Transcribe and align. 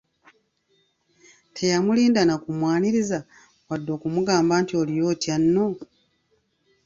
Teyamulinda 1.55 2.21
na 2.25 2.35
kumwaniriza, 2.43 3.19
wadde 3.69 3.89
okumugamba 3.97 4.53
nti, 4.61 4.73
“Oliyo 4.81 5.03
otya 5.11 5.35
nno?" 5.43 5.67